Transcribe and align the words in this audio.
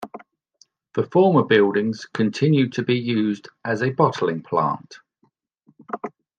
The 0.95 1.03
former 1.11 1.43
buildings 1.43 2.07
continued 2.11 2.73
to 2.73 2.81
be 2.81 2.95
used 2.95 3.49
as 3.63 3.83
a 3.83 3.91
bottling 3.91 4.41
plant. 4.41 4.97